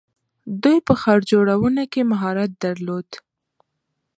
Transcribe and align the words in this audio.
دوی 0.63 0.77
په 0.87 0.93
ښار 1.01 1.19
جوړونه 1.31 1.83
کې 1.91 2.01
مهارت 2.11 2.51
درلود. 2.63 3.09